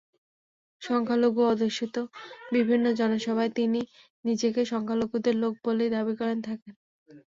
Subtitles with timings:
[0.81, 1.95] সংখ্যালঘু-অধ্যুষিত
[2.51, 3.79] বিভিন্ন জনসভায় তিনি
[4.25, 6.73] নিজেকে সংখ্যালঘুদের লোক বলেই দাবি করে থাকেন।